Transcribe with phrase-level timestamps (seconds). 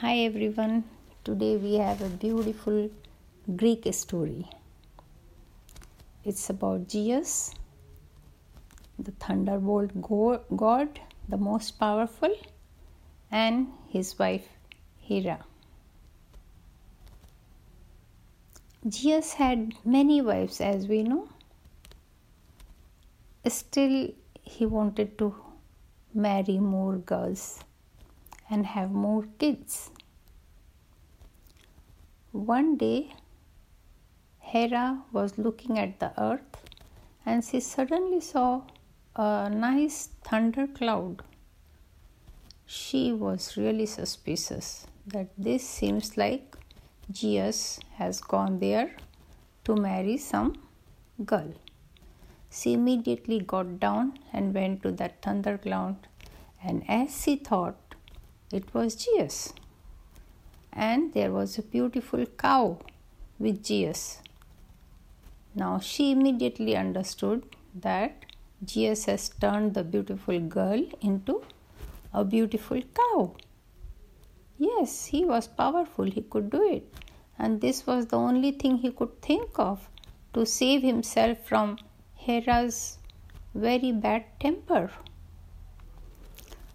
[0.00, 0.84] Hi everyone,
[1.24, 2.90] today we have a beautiful
[3.56, 4.46] Greek story.
[6.22, 7.54] It's about Zeus,
[8.98, 9.92] the thunderbolt
[10.54, 11.00] god,
[11.30, 12.36] the most powerful,
[13.30, 14.46] and his wife
[14.98, 15.38] Hera.
[18.90, 21.26] Zeus had many wives, as we know.
[23.48, 24.10] Still,
[24.42, 25.34] he wanted to
[26.12, 27.64] marry more girls
[28.50, 29.90] and have more kids.
[32.32, 33.14] One day,
[34.40, 36.62] Hera was looking at the earth
[37.24, 38.62] and she suddenly saw
[39.16, 41.22] a nice thunder cloud.
[42.66, 46.56] She was really suspicious that this seems like
[47.12, 48.96] Zeus has gone there
[49.64, 50.54] to marry some
[51.24, 51.52] girl.
[52.50, 55.96] She immediately got down and went to that thundercloud,
[56.62, 57.85] and as she thought,
[58.52, 59.52] it was Zeus.
[60.72, 62.78] And there was a beautiful cow
[63.38, 64.20] with Zeus.
[65.54, 67.44] Now she immediately understood
[67.74, 68.24] that
[68.66, 71.42] Zeus has turned the beautiful girl into
[72.12, 73.34] a beautiful cow.
[74.58, 76.94] Yes, he was powerful, he could do it.
[77.38, 79.88] And this was the only thing he could think of
[80.32, 81.78] to save himself from
[82.14, 82.98] Hera's
[83.54, 84.90] very bad temper.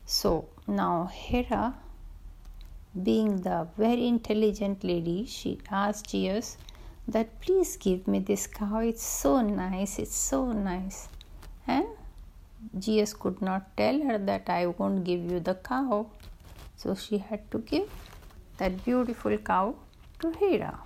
[0.06, 1.76] So now Hera,
[3.04, 6.58] being the very intelligent lady, she asked Zeus
[7.08, 8.80] that please give me this cow.
[8.80, 11.10] It's so nice, it's so nice.
[11.68, 11.86] And
[12.80, 16.08] Zeus could not tell her that I won't give you the cow.
[16.76, 17.90] So she had to give
[18.58, 19.76] that beautiful cow
[20.20, 20.80] to Hera.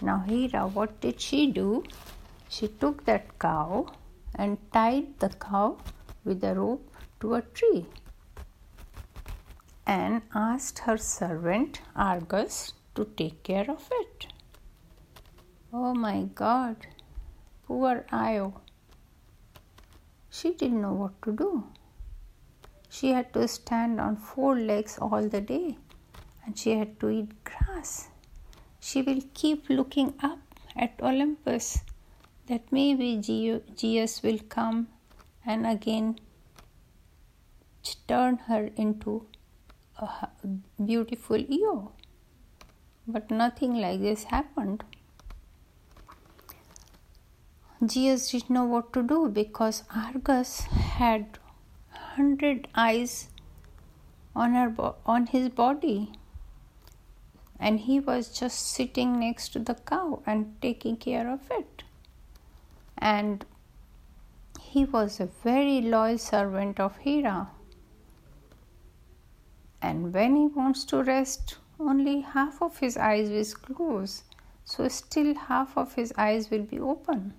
[0.00, 1.84] Now, Hera, what did she do?
[2.48, 3.86] She took that cow
[4.34, 5.78] and tied the cow
[6.24, 6.88] with a rope
[7.20, 7.86] to a tree
[9.86, 14.26] and asked her servant Argus to take care of it.
[15.72, 16.86] Oh my God,
[17.66, 18.60] poor Io.
[20.30, 21.64] She didn't know what to do.
[22.88, 25.78] She had to stand on four legs all the day
[26.44, 28.08] and she had to eat grass.
[28.80, 30.38] She will keep looking up
[30.74, 31.80] at Olympus
[32.46, 34.88] that maybe Zeus will come
[35.44, 36.18] and again
[38.08, 39.26] turn her into
[39.98, 40.28] a
[40.84, 41.92] beautiful Io.
[43.06, 44.84] But nothing like this happened.
[47.88, 51.38] Zeus didn't know what to do because Argus had
[51.90, 53.28] hundred eyes
[54.34, 56.12] on her on his body,
[57.60, 61.84] and he was just sitting next to the cow and taking care of it.
[62.98, 63.44] And
[64.60, 67.50] he was a very loyal servant of Hera
[69.86, 74.24] and when he wants to rest, only half of his eyes is closed,
[74.64, 77.34] so still half of his eyes will be open.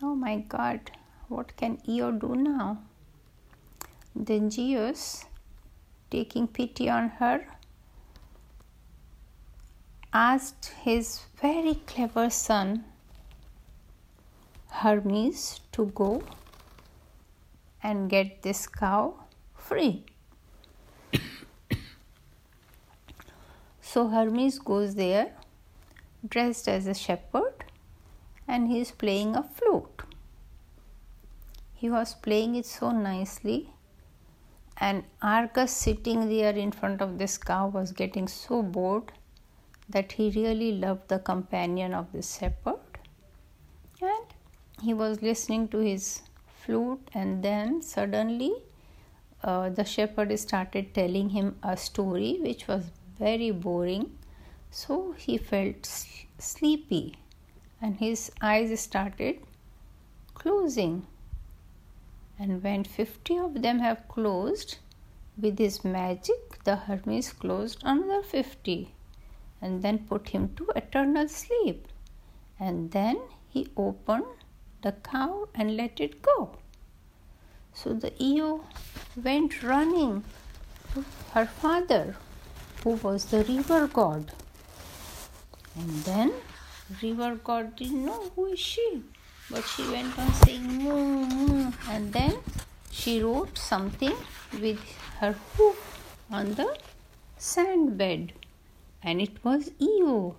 [0.00, 0.92] Oh my God,
[1.28, 2.82] what can Io do now?
[4.14, 5.24] Then Zeus,
[6.10, 7.46] taking pity on her,
[10.12, 12.84] asked his very clever son
[14.82, 16.22] Hermes to go
[17.82, 19.14] and get this cow
[19.56, 20.04] free.
[23.92, 25.32] So Hermes goes there
[26.28, 27.64] dressed as a shepherd
[28.46, 30.02] and he is playing a flute.
[31.74, 33.70] He was playing it so nicely,
[34.76, 39.10] and Argus sitting there in front of this cow was getting so bored
[39.88, 43.00] that he really loved the companion of the shepherd
[44.00, 44.26] and
[44.82, 46.22] he was listening to his
[46.62, 48.52] flute and then suddenly
[49.42, 52.84] uh, the shepherd started telling him a story which was
[53.20, 54.10] very boring,
[54.70, 55.86] so he felt
[56.38, 57.14] sleepy
[57.80, 59.40] and his eyes started
[60.34, 61.06] closing.
[62.38, 64.78] And when 50 of them have closed,
[65.40, 68.94] with his magic, the Hermes closed another 50
[69.62, 71.88] and then put him to eternal sleep.
[72.58, 74.26] And then he opened
[74.82, 76.56] the cow and let it go.
[77.72, 78.64] So the Io
[79.22, 80.24] went running
[80.92, 82.16] to her father
[82.82, 84.32] who was the river god.
[85.76, 86.32] And then
[87.02, 89.02] river god didn't know who is she,
[89.50, 92.38] but she went on saying moo moo, and then
[92.90, 94.16] she wrote something
[94.60, 94.80] with
[95.20, 95.78] her hoof
[96.30, 96.76] on the
[97.36, 98.32] sand bed,
[99.02, 100.36] and it was Io.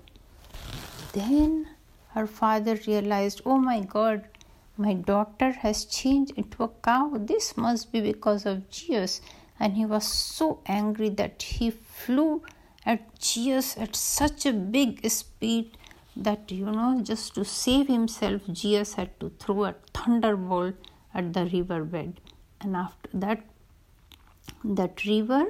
[1.13, 1.67] Then
[2.09, 4.27] her father realized, oh my god,
[4.77, 7.11] my daughter has changed into a cow.
[7.15, 9.21] This must be because of Zeus
[9.61, 12.41] and he was so angry that he flew
[12.83, 15.77] at Zeus at such a big speed
[16.15, 21.45] that you know just to save himself Zeus had to throw a thunderbolt at the
[21.45, 22.19] river bed
[22.59, 23.45] and after that
[24.63, 25.43] that river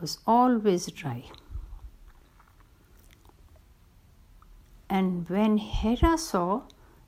[0.00, 1.24] was always dry.
[4.88, 6.62] And when Hera saw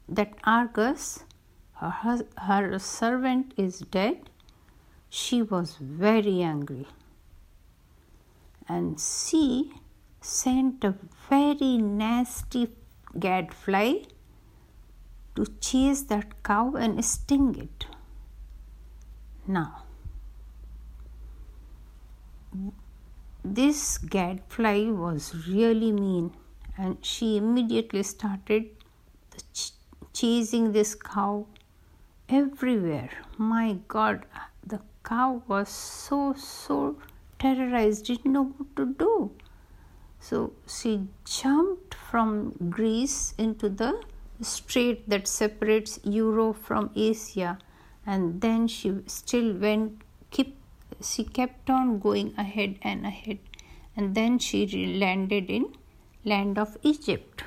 [0.09, 1.25] that Argus
[1.81, 4.31] her, her servant is dead
[5.09, 6.87] she was very angry
[8.69, 9.73] and she
[10.21, 10.95] sent a
[11.29, 12.69] very nasty
[13.19, 14.03] gadfly
[15.35, 17.87] to chase that cow and sting it.
[19.47, 19.85] Now,
[23.45, 26.33] this gadfly was really mean,
[26.77, 28.71] and she immediately started
[29.53, 29.73] ch-
[30.13, 31.47] chasing this cow
[32.29, 33.11] everywhere.
[33.39, 34.25] My God,
[35.07, 36.97] cow was so so
[37.39, 39.31] terrorized, didn't know what to do.
[40.19, 44.03] So she jumped from Greece into the
[44.41, 47.59] strait that separates Europe from Asia,
[48.05, 50.03] and then she still went.
[50.31, 50.57] Keep
[51.03, 53.39] she kept on going ahead and ahead,
[53.97, 54.67] and then she
[55.05, 55.67] landed in
[56.25, 57.45] land of Egypt.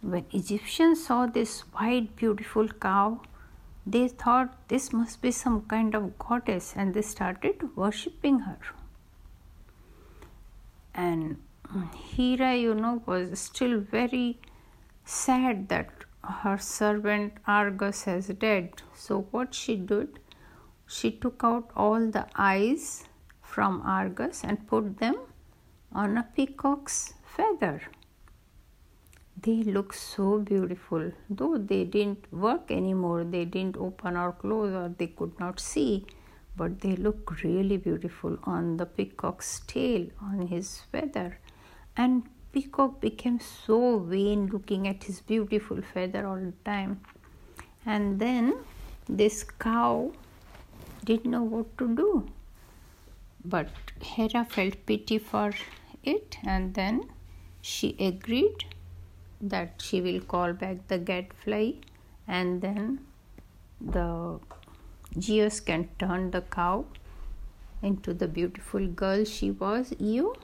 [0.00, 3.20] When Egyptians saw this white, beautiful cow,
[3.86, 8.58] they thought this must be some kind of goddess and they started worshipping her.
[10.94, 11.38] And
[12.14, 14.38] Hera, you know, was still very
[15.04, 18.82] sad that her servant Argus has died.
[18.94, 20.20] So, what she did,
[20.86, 23.04] she took out all the eyes
[23.42, 25.16] from Argus and put them
[25.92, 27.80] on a peacock's feather
[29.42, 31.12] they look so beautiful.
[31.28, 36.06] Though they didn't work anymore they didn't open or close or they could not see
[36.56, 41.38] but they look really beautiful on the peacock's tail on his feather.
[41.96, 47.00] And peacock became so vain looking at his beautiful feather all the time.
[47.86, 48.58] And then
[49.08, 50.12] this cow
[51.04, 52.26] didn't know what to do.
[53.44, 53.68] But
[54.00, 55.52] hera felt pity for
[56.04, 57.08] it and then
[57.60, 58.64] she agreed
[59.42, 61.72] that she will call back the gadfly
[62.28, 63.00] and then
[63.80, 64.38] the
[65.20, 66.84] Zeus can turn the cow
[67.82, 70.34] into the beautiful girl she was, Io.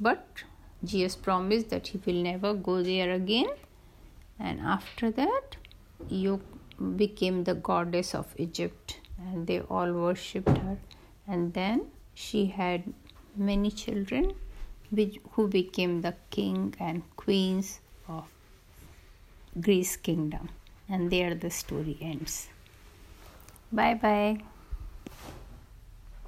[0.00, 0.42] But
[0.84, 3.46] Zeus promised that he will never go there again.
[4.38, 5.56] And after that,
[6.10, 6.40] Io
[6.96, 10.78] became the goddess of Egypt and they all worshipped her.
[11.28, 12.92] And then she had
[13.36, 14.32] many children
[14.90, 17.80] which, who became the king and queens
[19.60, 20.48] Greece kingdom.
[20.88, 22.48] And there the story ends.
[23.70, 24.51] Bye bye.